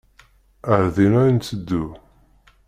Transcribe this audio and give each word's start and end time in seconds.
Ar 0.73 0.85
dinna 0.95 1.21
i 1.29 1.31
nteddu. 1.31 1.83